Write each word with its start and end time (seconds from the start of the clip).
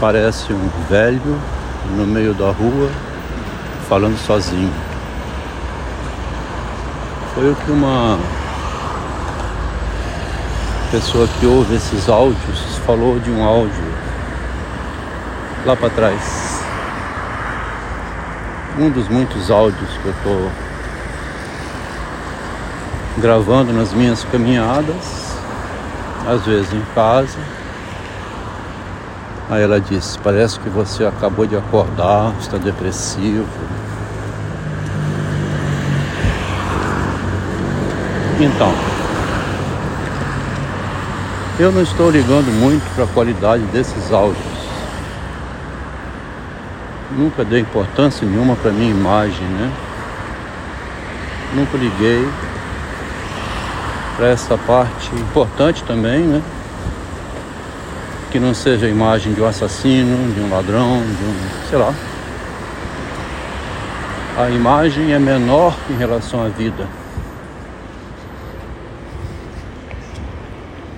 parece 0.00 0.52
um 0.52 0.68
velho 0.88 1.40
no 1.96 2.06
meio 2.06 2.34
da 2.34 2.50
rua 2.50 2.90
falando 3.88 4.16
sozinho. 4.18 4.72
Foi 7.34 7.50
o 7.50 7.54
que 7.56 7.70
uma 7.70 8.18
pessoa 10.90 11.26
que 11.26 11.46
ouve 11.46 11.74
esses 11.74 12.08
áudios 12.08 12.78
falou 12.86 13.18
de 13.18 13.30
um 13.30 13.44
áudio 13.44 13.94
lá 15.66 15.74
para 15.74 15.90
trás. 15.90 16.62
Um 18.78 18.90
dos 18.90 19.08
muitos 19.08 19.50
áudios 19.50 19.90
que 20.02 20.06
eu 20.06 20.12
estou 20.12 20.52
gravando 23.18 23.72
nas 23.72 23.92
minhas 23.92 24.24
caminhadas, 24.24 25.34
às 26.26 26.44
vezes 26.44 26.72
em 26.72 26.82
casa. 26.94 27.57
Aí 29.50 29.62
ela 29.62 29.80
disse: 29.80 30.18
Parece 30.18 30.60
que 30.60 30.68
você 30.68 31.04
acabou 31.04 31.46
de 31.46 31.56
acordar, 31.56 32.34
está 32.38 32.58
depressivo. 32.58 33.46
Então, 38.40 38.72
eu 41.58 41.72
não 41.72 41.82
estou 41.82 42.08
ligando 42.10 42.52
muito 42.52 42.84
para 42.94 43.04
a 43.04 43.06
qualidade 43.08 43.64
desses 43.64 44.12
áudios. 44.12 44.38
Nunca 47.10 47.44
dei 47.44 47.60
importância 47.60 48.24
nenhuma 48.24 48.54
para 48.54 48.70
minha 48.70 48.90
imagem, 48.90 49.44
né? 49.44 49.72
Nunca 51.54 51.76
liguei 51.78 52.28
para 54.16 54.28
essa 54.28 54.58
parte 54.58 55.12
importante 55.16 55.82
também, 55.84 56.20
né? 56.20 56.42
Que 58.30 58.38
não 58.38 58.52
seja 58.52 58.86
a 58.86 58.88
imagem 58.90 59.32
de 59.32 59.40
um 59.40 59.46
assassino, 59.46 60.32
de 60.34 60.40
um 60.40 60.50
ladrão, 60.50 61.00
de 61.00 61.24
um, 61.24 61.68
sei 61.68 61.78
lá. 61.78 61.94
A 64.36 64.50
imagem 64.50 65.12
é 65.12 65.18
menor 65.18 65.74
em 65.90 65.96
relação 65.96 66.44
à 66.44 66.48
vida. 66.48 66.86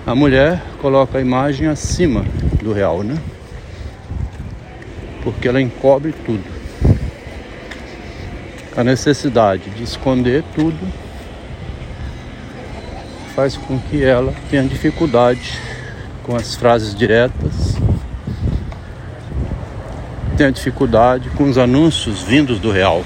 A 0.05 0.13
mulher 0.13 0.61
coloca 0.81 1.17
a 1.17 1.21
imagem 1.21 1.67
acima 1.67 2.25
do 2.61 2.73
real, 2.73 3.01
né? 3.01 3.17
Porque 5.23 5.47
ela 5.47 5.61
encobre 5.61 6.13
tudo. 6.25 6.43
A 8.75 8.83
necessidade 8.83 9.69
de 9.69 9.83
esconder 9.83 10.43
tudo 10.53 10.79
faz 13.35 13.55
com 13.55 13.79
que 13.79 14.03
ela 14.03 14.33
tenha 14.49 14.63
dificuldade 14.63 15.59
com 16.23 16.35
as 16.35 16.55
frases 16.55 16.95
diretas, 16.95 17.75
tenha 20.37 20.51
dificuldade 20.51 21.29
com 21.31 21.49
os 21.49 21.57
anúncios 21.57 22.21
vindos 22.21 22.59
do 22.59 22.71
real. 22.71 23.03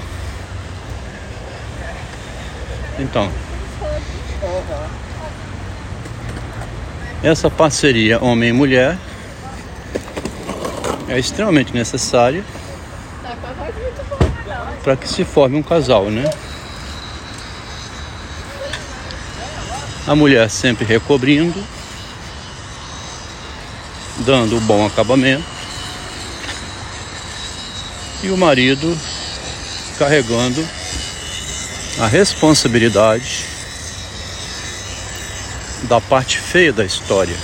Então, 2.98 3.30
Essa 7.26 7.50
parceria 7.50 8.22
homem 8.22 8.50
e 8.50 8.52
mulher 8.52 8.96
é 11.08 11.18
extremamente 11.18 11.74
necessária 11.74 12.44
para 14.84 14.96
que 14.96 15.08
se 15.08 15.24
forme 15.24 15.56
um 15.56 15.62
casal, 15.62 16.04
né? 16.04 16.30
A 20.06 20.14
mulher 20.14 20.48
sempre 20.48 20.84
recobrindo, 20.84 21.60
dando 24.26 24.56
o 24.56 24.60
bom 24.60 24.84
acabamento, 24.84 25.44
e 28.24 28.30
o 28.30 28.36
marido 28.36 28.98
carregando 29.96 30.68
a 32.00 32.08
responsabilidade 32.08 33.46
da 35.84 36.00
parte 36.00 36.38
feia 36.38 36.72
da 36.72 36.84
história. 36.84 37.36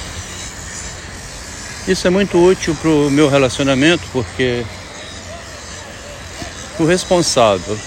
Isso 1.86 2.04
é 2.06 2.10
muito 2.10 2.36
útil 2.36 2.74
para 2.74 2.90
o 2.90 3.10
meu 3.10 3.28
relacionamento 3.28 4.02
porque 4.12 4.64
o 6.80 6.84
responsável 6.84 7.78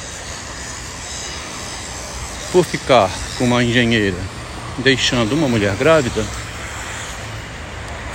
por 2.51 2.63
ficar 2.63 3.09
com 3.37 3.43
uma 3.43 3.61
engenheira 3.61 4.17
deixando 4.77 5.33
uma 5.33 5.49
mulher 5.49 5.75
grávida 5.75 6.25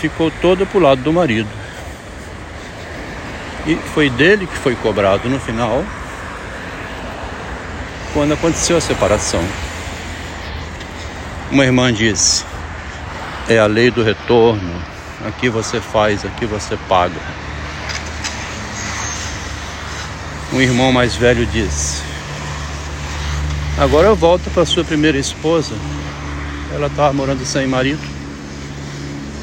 ficou 0.00 0.30
toda 0.30 0.64
para 0.64 0.78
o 0.78 0.82
lado 0.82 1.02
do 1.02 1.12
marido. 1.12 1.48
E 3.66 3.76
foi 3.94 4.08
dele 4.08 4.46
que 4.46 4.56
foi 4.56 4.74
cobrado 4.74 5.28
no 5.28 5.38
final 5.38 5.84
quando 8.14 8.32
aconteceu 8.32 8.76
a 8.78 8.80
separação. 8.80 9.42
Uma 11.50 11.64
irmã 11.64 11.92
disse: 11.92 12.44
é 13.48 13.58
a 13.58 13.66
lei 13.66 13.90
do 13.90 14.02
retorno. 14.02 14.82
Aqui 15.26 15.48
você 15.50 15.80
faz, 15.80 16.24
aqui 16.24 16.46
você 16.46 16.78
paga. 16.88 17.20
Um 20.52 20.60
irmão 20.60 20.90
mais 20.90 21.14
velho 21.14 21.44
disse: 21.46 22.02
Agora 23.78 24.06
eu 24.06 24.16
volto 24.16 24.50
para 24.50 24.64
sua 24.64 24.84
primeira 24.84 25.18
esposa. 25.18 25.74
Ela 26.72 26.86
estava 26.86 27.12
morando 27.12 27.44
sem 27.44 27.66
marido, 27.66 28.00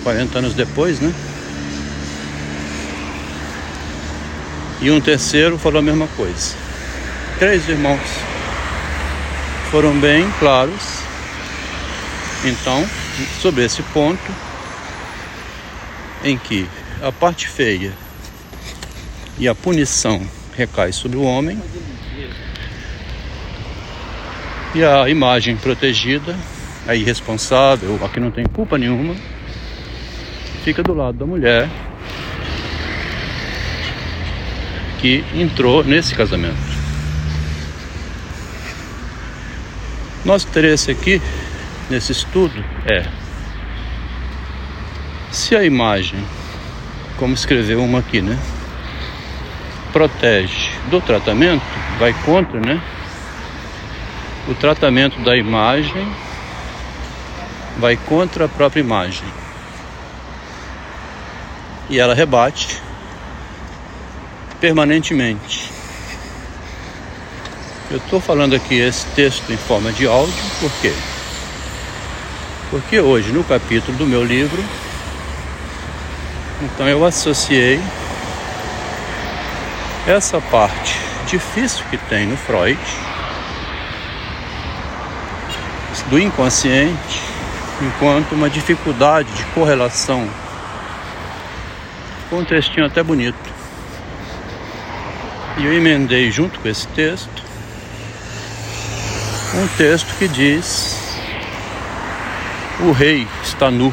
40 0.08 0.40
anos 0.40 0.54
depois, 0.54 1.02
né? 1.02 1.14
E 4.80 4.90
um 4.90 5.02
terceiro 5.02 5.58
falou 5.58 5.80
a 5.80 5.82
mesma 5.82 6.08
coisa. 6.16 6.56
Três 7.38 7.68
irmãos 7.68 8.00
foram 9.70 10.00
bem 10.00 10.26
claros 10.40 11.02
então, 12.46 12.88
sobre 13.42 13.66
esse 13.66 13.84
ponto, 13.84 14.32
em 16.24 16.38
que 16.38 16.66
a 17.04 17.12
parte 17.12 17.50
feia 17.50 17.92
e 19.38 19.46
a 19.46 19.54
punição 19.54 20.26
recai 20.56 20.94
sobre 20.94 21.18
o 21.18 21.24
homem 21.24 21.62
e 24.74 24.86
a 24.86 25.10
imagem 25.10 25.58
protegida, 25.58 26.34
a 26.88 26.96
irresponsável, 26.96 28.00
a 28.02 28.08
que 28.08 28.22
não 28.22 28.32
tem 28.32 28.46
culpa 28.46 28.78
nenhuma, 28.78 29.14
fica 30.68 30.84
do 30.84 30.94
lado 30.94 31.18
da 31.18 31.26
mulher 31.26 31.70
que 35.00 35.24
entrou 35.34 35.82
nesse 35.82 36.14
casamento. 36.14 36.58
Nosso 40.26 40.46
interesse 40.46 40.92
aqui 40.92 41.22
nesse 41.90 42.12
estudo 42.12 42.62
é 42.86 43.06
se 45.32 45.56
a 45.56 45.64
imagem, 45.64 46.20
como 47.16 47.34
escreveu 47.34 47.82
uma 47.82 48.00
aqui, 48.00 48.22
né, 48.22 48.38
protege 49.94 50.70
do 50.90 51.00
tratamento, 51.00 51.64
vai 51.98 52.12
contra, 52.26 52.60
né? 52.60 52.82
O 54.50 54.54
tratamento 54.54 55.18
da 55.22 55.38
imagem 55.38 56.06
vai 57.78 57.96
contra 57.96 58.44
a 58.44 58.50
própria 58.50 58.82
imagem. 58.82 59.47
E 61.90 62.00
ela 62.00 62.14
rebate 62.14 62.82
permanentemente. 64.60 65.72
Eu 67.90 67.98
estou 67.98 68.20
falando 68.20 68.54
aqui 68.54 68.76
esse 68.76 69.06
texto 69.08 69.50
em 69.52 69.58
forma 69.58 69.94
de 69.94 70.06
áudio, 70.06 70.34
por 70.60 70.72
quê? 70.82 70.94
Porque 72.70 73.00
hoje, 73.00 73.32
no 73.32 73.44
capítulo 73.46 73.98
do 73.98 74.06
meu 74.06 74.24
livro, 74.24 74.62
então 76.62 76.88
eu 76.88 77.06
associei 77.06 77.80
essa 80.06 80.42
parte 80.42 80.98
difícil 81.28 81.86
que 81.90 81.98
tem 81.98 82.28
no 82.28 82.36
Freud, 82.36 82.80
do 86.10 86.20
inconsciente, 86.20 87.22
enquanto 87.82 88.32
uma 88.34 88.50
dificuldade 88.50 89.30
de 89.34 89.44
correlação 89.46 90.28
com 92.30 92.40
um 92.40 92.46
textinho 92.46 92.86
até 92.86 93.02
bonito. 93.02 93.38
E 95.58 95.66
eu 95.66 95.74
emendei 95.74 96.32
junto 96.32 96.60
com 96.60 96.68
esse 96.68 96.88
texto 96.90 97.48
um 99.56 99.68
texto 99.70 100.14
que 100.18 100.28
diz 100.28 100.96
o 102.82 102.92
rei 102.92 103.28
está 103.42 103.72
nu, 103.72 103.92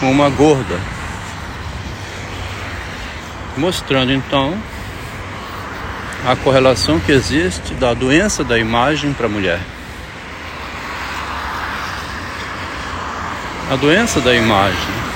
com 0.00 0.10
uma 0.10 0.30
gorda, 0.30 0.80
mostrando 3.56 4.10
então 4.12 4.56
a 6.26 6.34
correlação 6.36 6.98
que 6.98 7.12
existe 7.12 7.74
da 7.74 7.92
doença 7.92 8.42
da 8.42 8.58
imagem 8.58 9.12
para 9.12 9.26
a 9.26 9.28
mulher. 9.28 9.60
A 13.70 13.76
doença 13.76 14.18
da 14.20 14.34
imagem 14.34 15.07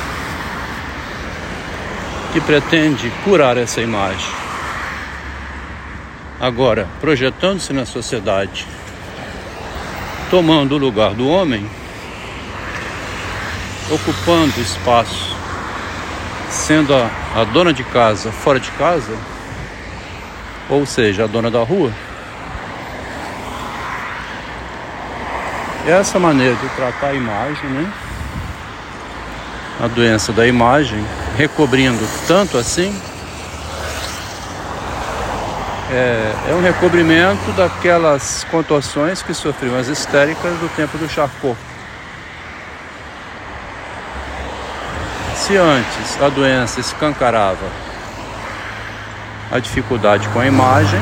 que 2.33 2.41
pretende 2.41 3.13
curar 3.25 3.57
essa 3.57 3.81
imagem. 3.81 4.33
Agora, 6.41 6.89
projetando-se 7.01 7.73
na 7.73 7.85
sociedade, 7.85 8.67
tomando 10.31 10.75
o 10.75 10.79
lugar 10.79 11.15
do 11.15 11.29
homem, 11.29 11.71
ocupando 13.91 14.61
espaço, 14.61 15.37
sendo 16.49 16.95
a, 16.95 17.11
a 17.37 17.45
dona 17.45 17.73
de 17.73 17.85
casa 17.85 18.33
fora 18.33 18.59
de 18.59 18.71
casa, 18.73 19.17
ou 20.71 20.87
seja, 20.87 21.25
a 21.25 21.27
dona 21.27 21.51
da 21.51 21.63
rua. 21.63 21.93
Essa 25.87 26.19
maneira 26.19 26.55
de 26.55 26.69
tratar 26.71 27.09
a 27.09 27.15
imagem, 27.15 27.69
né? 27.71 27.93
A 29.83 29.89
doença 29.89 30.33
da 30.33 30.47
imagem, 30.47 31.05
recobrindo 31.37 32.09
tanto 32.29 32.57
assim, 32.57 32.97
é, 35.91 36.33
é 36.51 36.55
um 36.55 36.63
recobrimento 36.63 37.51
daquelas 37.57 38.45
contorções 38.45 39.23
que 39.23 39.35
sofriam 39.35 39.77
as 39.77 39.89
histéricas 39.89 40.57
do 40.61 40.69
tempo 40.77 40.97
do 40.99 41.09
Charcot. 41.09 41.57
Se 45.35 45.57
antes 45.57 46.23
a 46.23 46.29
doença 46.29 46.79
escancarava 46.79 47.67
a 49.51 49.59
dificuldade 49.59 50.29
com 50.29 50.39
a 50.39 50.47
imagem, 50.47 51.01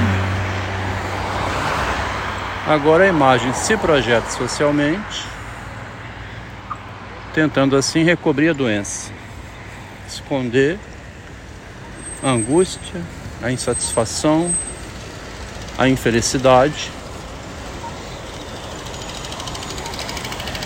agora 2.66 3.04
a 3.04 3.08
imagem 3.08 3.52
se 3.52 3.76
projeta 3.76 4.30
socialmente, 4.30 5.28
tentando 7.32 7.76
assim 7.76 8.02
recobrir 8.02 8.50
a 8.50 8.52
doença, 8.52 9.12
esconder 10.08 10.78
a 12.22 12.30
angústia, 12.30 13.00
a 13.42 13.50
insatisfação, 13.50 14.54
a 15.78 15.88
infelicidade. 15.88 16.90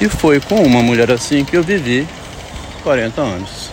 E 0.01 0.09
foi 0.09 0.41
com 0.41 0.63
uma 0.63 0.83
mulher 0.83 1.11
assim 1.11 1.45
que 1.45 1.57
eu 1.57 1.63
vivi 1.63 2.07
40 2.83 3.21
anos. 3.21 3.71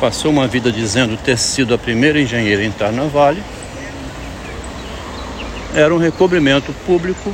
Passou 0.00 0.30
uma 0.30 0.46
vida 0.46 0.72
dizendo 0.72 1.16
ter 1.16 1.38
sido 1.38 1.74
a 1.74 1.78
primeira 1.78 2.20
engenheira 2.20 2.62
a 2.62 2.64
entrar 2.64 2.92
na 2.92 3.04
Vale. 3.04 3.42
Era 5.74 5.94
um 5.94 5.98
recobrimento 5.98 6.72
público 6.86 7.32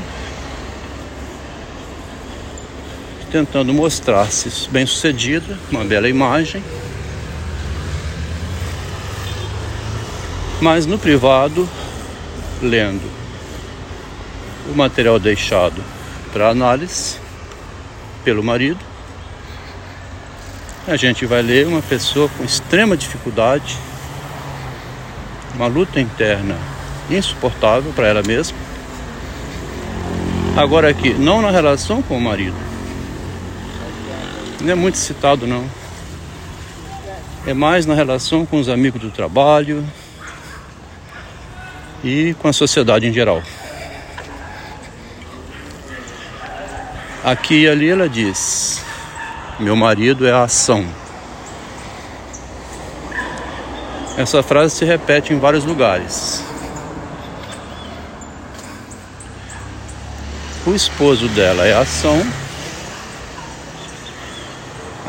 tentando 3.30 3.72
mostrar-se 3.72 4.68
bem 4.70 4.84
sucedida, 4.84 5.58
uma 5.70 5.84
bela 5.84 6.08
imagem. 6.08 6.62
Mas 10.60 10.84
no 10.84 10.98
privado, 10.98 11.68
lendo 12.60 13.08
o 14.70 14.76
material 14.76 15.18
deixado 15.18 15.82
para 16.32 16.48
análise 16.48 17.16
pelo 18.24 18.42
marido, 18.42 18.80
a 20.86 20.96
gente 20.96 21.24
vai 21.24 21.40
ler 21.40 21.66
uma 21.66 21.80
pessoa 21.80 22.28
com 22.36 22.44
extrema 22.44 22.96
dificuldade, 22.96 23.78
uma 25.54 25.66
luta 25.66 26.00
interna 26.00 26.58
insuportável 27.08 27.92
para 27.92 28.08
ela 28.08 28.22
mesma. 28.22 28.58
Agora 30.56 30.90
aqui, 30.90 31.14
não 31.14 31.40
na 31.40 31.50
relação 31.50 32.02
com 32.02 32.18
o 32.18 32.20
marido. 32.20 32.69
Não 34.60 34.72
é 34.72 34.74
muito 34.74 34.98
citado 34.98 35.46
não. 35.46 35.64
É 37.46 37.54
mais 37.54 37.86
na 37.86 37.94
relação 37.94 38.44
com 38.44 38.60
os 38.60 38.68
amigos 38.68 39.00
do 39.00 39.10
trabalho 39.10 39.86
e 42.04 42.34
com 42.38 42.48
a 42.48 42.52
sociedade 42.52 43.06
em 43.06 43.12
geral. 43.12 43.42
Aqui 47.24 47.62
e 47.62 47.68
ali 47.68 47.88
ela 47.88 48.08
diz: 48.08 48.82
meu 49.58 49.76
marido 49.76 50.26
é 50.26 50.32
a 50.32 50.44
ação. 50.44 50.86
Essa 54.16 54.42
frase 54.42 54.76
se 54.76 54.84
repete 54.84 55.32
em 55.32 55.38
vários 55.38 55.64
lugares. 55.64 56.42
O 60.66 60.74
esposo 60.74 61.26
dela 61.28 61.66
é 61.66 61.72
a 61.72 61.80
ação, 61.80 62.22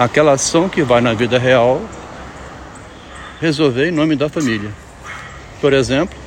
aquela 0.04 0.34
ação 0.34 0.68
que 0.68 0.82
vai 0.82 1.00
na 1.00 1.14
vida 1.14 1.38
real 1.38 1.82
resolver 3.40 3.88
em 3.88 3.92
nome 3.92 4.16
da 4.16 4.30
família. 4.30 4.72
Por 5.60 5.74
exemplo, 5.74 6.18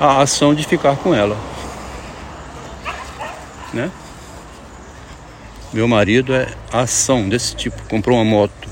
a 0.00 0.20
ação 0.20 0.54
de 0.54 0.64
ficar 0.64 0.96
com 0.96 1.14
ela. 1.14 1.36
Né? 3.72 3.90
Meu 5.72 5.88
marido 5.88 6.32
é 6.34 6.48
ação 6.72 7.28
desse 7.28 7.56
tipo, 7.56 7.82
comprou 7.88 8.16
uma 8.16 8.24
moto. 8.24 8.68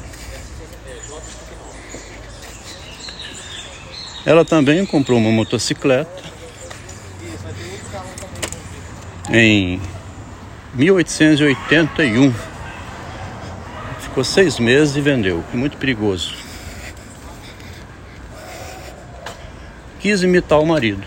Ela 4.24 4.44
também 4.44 4.86
comprou 4.86 5.18
uma 5.18 5.32
motocicleta 5.32 6.22
em 9.30 9.80
1881. 10.74 12.51
Ficou 14.12 14.24
seis 14.24 14.58
meses 14.58 14.94
e 14.94 15.00
vendeu, 15.00 15.42
muito 15.54 15.78
perigoso. 15.78 16.34
Quis 20.00 20.22
imitar 20.22 20.60
o 20.60 20.66
marido. 20.66 21.02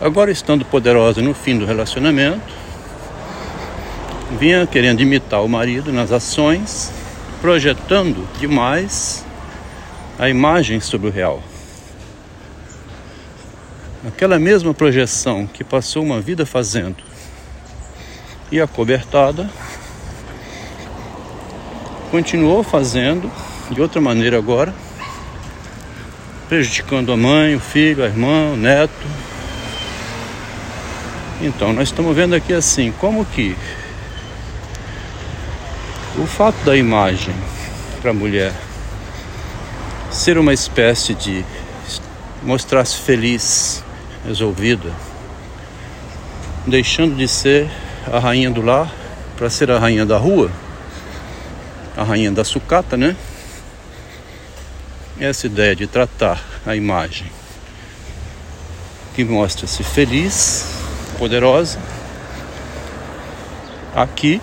Agora, 0.00 0.30
estando 0.30 0.64
poderosa 0.64 1.20
no 1.20 1.34
fim 1.34 1.58
do 1.58 1.66
relacionamento, 1.66 2.54
vinha 4.38 4.66
querendo 4.66 5.02
imitar 5.02 5.44
o 5.44 5.48
marido 5.48 5.92
nas 5.92 6.10
ações, 6.10 6.90
projetando 7.42 8.26
demais 8.38 9.22
a 10.18 10.30
imagem 10.30 10.80
sobre 10.80 11.08
o 11.08 11.12
real. 11.12 11.42
Aquela 14.08 14.38
mesma 14.38 14.72
projeção 14.72 15.46
que 15.46 15.62
passou 15.62 16.02
uma 16.02 16.18
vida 16.18 16.46
fazendo 16.46 17.04
e 18.50 18.58
acobertada, 18.58 19.50
continuou 22.10 22.62
fazendo 22.62 23.30
de 23.70 23.80
outra 23.80 24.00
maneira 24.00 24.36
agora, 24.36 24.74
prejudicando 26.48 27.12
a 27.12 27.16
mãe, 27.16 27.54
o 27.54 27.60
filho, 27.60 28.02
a 28.02 28.06
irmã, 28.06 28.52
o 28.52 28.56
neto. 28.56 29.06
Então, 31.40 31.72
nós 31.72 31.88
estamos 31.88 32.14
vendo 32.14 32.34
aqui 32.34 32.52
assim, 32.52 32.92
como 32.98 33.24
que 33.24 33.56
o 36.18 36.26
fato 36.26 36.56
da 36.64 36.76
imagem 36.76 37.34
para 38.02 38.10
a 38.10 38.14
mulher 38.14 38.52
ser 40.10 40.36
uma 40.36 40.52
espécie 40.52 41.14
de 41.14 41.44
mostrar-se 42.42 42.96
feliz, 42.96 43.84
resolvida, 44.26 44.90
deixando 46.66 47.14
de 47.14 47.28
ser 47.28 47.70
a 48.12 48.18
rainha 48.18 48.50
do 48.50 48.60
lar 48.60 48.92
para 49.36 49.48
ser 49.48 49.70
a 49.70 49.78
rainha 49.78 50.04
da 50.04 50.18
rua, 50.18 50.50
a 52.00 52.02
rainha 52.02 52.30
da 52.32 52.42
sucata, 52.44 52.96
né? 52.96 53.14
Essa 55.20 55.46
ideia 55.46 55.76
de 55.76 55.86
tratar 55.86 56.42
a 56.64 56.74
imagem 56.74 57.26
que 59.14 59.22
mostra-se 59.22 59.84
feliz, 59.84 60.64
poderosa, 61.18 61.78
aqui 63.94 64.40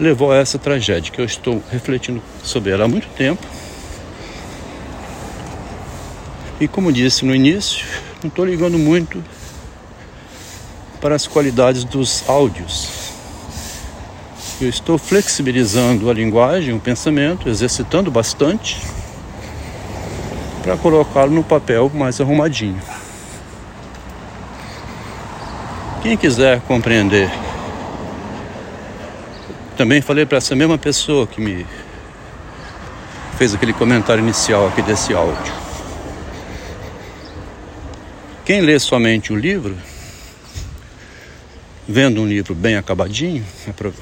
levou 0.00 0.32
a 0.32 0.36
essa 0.36 0.58
tragédia 0.58 1.12
que 1.12 1.20
eu 1.20 1.26
estou 1.26 1.62
refletindo 1.70 2.22
sobre 2.42 2.70
ela 2.70 2.86
há 2.86 2.88
muito 2.88 3.08
tempo. 3.08 3.46
E 6.58 6.66
como 6.66 6.90
disse 6.90 7.22
no 7.26 7.34
início, 7.34 7.86
não 8.22 8.28
estou 8.28 8.46
ligando 8.46 8.78
muito 8.78 9.22
para 11.02 11.14
as 11.14 11.26
qualidades 11.26 11.84
dos 11.84 12.26
áudios. 12.26 13.03
Eu 14.60 14.68
estou 14.68 14.96
flexibilizando 14.96 16.08
a 16.08 16.14
linguagem, 16.14 16.72
o 16.72 16.78
pensamento, 16.78 17.48
exercitando 17.48 18.08
bastante 18.08 18.80
para 20.62 20.76
colocá-lo 20.76 21.32
no 21.32 21.42
papel 21.42 21.90
mais 21.92 22.20
arrumadinho. 22.20 22.80
Quem 26.02 26.16
quiser 26.16 26.60
compreender 26.60 27.30
também 29.76 30.00
falei 30.00 30.24
para 30.24 30.38
essa 30.38 30.54
mesma 30.54 30.78
pessoa 30.78 31.26
que 31.26 31.40
me 31.40 31.66
fez 33.36 33.54
aquele 33.54 33.72
comentário 33.72 34.22
inicial 34.22 34.68
aqui 34.68 34.82
desse 34.82 35.12
áudio. 35.12 35.52
Quem 38.44 38.60
lê 38.60 38.78
somente 38.78 39.32
o 39.32 39.36
livro 39.36 39.76
vendo 41.86 42.22
um 42.22 42.26
livro 42.26 42.54
bem 42.54 42.76
acabadinho, 42.76 43.44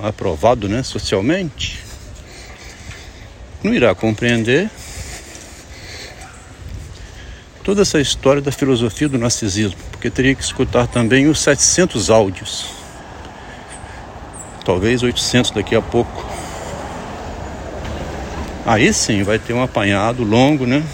aprovado 0.03 0.69
né, 0.69 0.83
socialmente, 0.83 1.81
não 3.63 3.75
irá 3.75 3.95
compreender 3.95 4.71
toda 7.63 7.83
essa 7.83 8.01
história 8.01 8.41
da 8.41 8.53
filosofia 8.53 9.09
do 9.09 9.19
narcisismo, 9.19 9.79
porque 9.91 10.11
teria 10.11 10.35
que 10.35 10.43
escutar 10.43 10.87
também 10.87 11.29
os 11.29 11.41
700 11.41 12.11
áudios, 12.11 12.67
talvez 14.65 15.03
800 15.03 15.51
daqui 15.53 15.75
a 15.75 15.83
pouco. 15.83 16.31
Aí 18.65 18.93
sim 18.93 19.25
vai 19.25 19.39
ter 19.41 19.53
um 19.53 19.63
apanhado 19.63 20.23
longo, 20.23 20.67
né? 20.67 20.85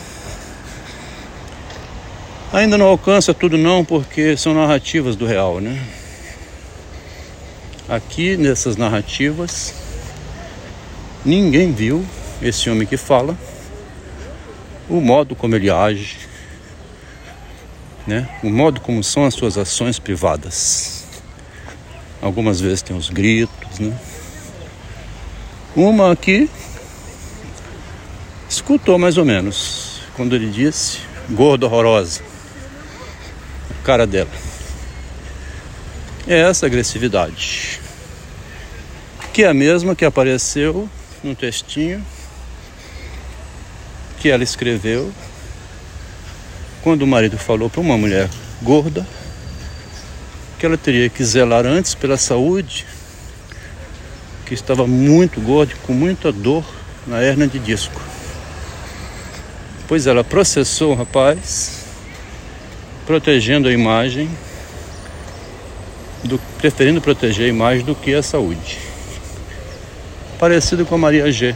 Ainda 2.50 2.78
não 2.78 2.86
alcança 2.86 3.34
tudo 3.34 3.58
não, 3.58 3.84
porque 3.84 4.34
são 4.38 4.54
narrativas 4.54 5.16
do 5.16 5.26
real, 5.26 5.60
né? 5.60 5.78
Aqui 7.88 8.36
nessas 8.36 8.76
narrativas, 8.76 9.72
ninguém 11.24 11.72
viu 11.72 12.04
esse 12.42 12.68
homem 12.68 12.86
que 12.86 12.98
fala, 12.98 13.34
o 14.90 15.00
modo 15.00 15.34
como 15.34 15.56
ele 15.56 15.70
age, 15.70 16.18
né? 18.06 18.28
o 18.42 18.50
modo 18.50 18.78
como 18.82 19.02
são 19.02 19.24
as 19.24 19.32
suas 19.32 19.56
ações 19.56 19.98
privadas. 19.98 21.06
Algumas 22.20 22.60
vezes 22.60 22.82
tem 22.82 22.94
os 22.94 23.08
gritos, 23.08 23.78
né? 23.78 23.96
Uma 25.74 26.12
aqui 26.12 26.50
escutou 28.50 28.98
mais 28.98 29.16
ou 29.16 29.24
menos 29.24 30.02
quando 30.14 30.36
ele 30.36 30.50
disse 30.50 30.98
gordo 31.30 31.64
horrorosa, 31.64 32.20
a 33.70 33.82
cara 33.82 34.06
dela. 34.06 34.57
É 36.28 36.40
essa 36.40 36.66
agressividade 36.66 37.80
que 39.32 39.44
é 39.44 39.48
a 39.48 39.54
mesma 39.54 39.96
que 39.96 40.04
apareceu 40.04 40.86
no 41.24 41.34
textinho 41.34 42.04
que 44.20 44.28
ela 44.28 44.44
escreveu 44.44 45.10
quando 46.82 47.00
o 47.00 47.06
marido 47.06 47.38
falou 47.38 47.70
para 47.70 47.80
uma 47.80 47.96
mulher 47.96 48.28
gorda 48.60 49.06
que 50.58 50.66
ela 50.66 50.76
teria 50.76 51.08
que 51.08 51.24
zelar 51.24 51.64
antes 51.64 51.94
pela 51.94 52.18
saúde, 52.18 52.84
que 54.44 54.52
estava 54.52 54.86
muito 54.86 55.40
gorda, 55.40 55.72
com 55.86 55.94
muita 55.94 56.30
dor 56.30 56.64
na 57.06 57.22
hernia 57.22 57.46
de 57.46 57.58
disco. 57.58 58.02
Pois 59.86 60.06
ela 60.06 60.24
processou 60.24 60.92
o 60.92 60.94
rapaz, 60.94 61.84
protegendo 63.06 63.68
a 63.68 63.72
imagem, 63.72 64.28
do, 66.24 66.38
preferindo 66.58 67.00
proteger 67.00 67.46
a 67.46 67.48
imagem 67.48 67.84
do 67.84 67.94
que 67.94 68.14
a 68.14 68.22
saúde 68.22 68.88
parecido 70.38 70.86
com 70.86 70.94
a 70.94 70.98
Maria 70.98 71.30
G. 71.30 71.54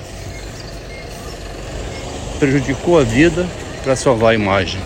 Prejudicou 2.38 2.98
a 2.98 3.04
vida 3.04 3.46
para 3.84 3.94
salvar 3.94 4.32
a 4.32 4.34
imagem. 4.34 4.80